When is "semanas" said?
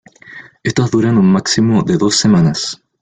2.15-2.81